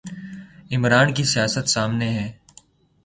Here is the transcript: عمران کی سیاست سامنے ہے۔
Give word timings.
عمران 0.71 1.13
کی 1.13 1.23
سیاست 1.23 1.69
سامنے 1.69 2.09
ہے۔ 2.09 2.31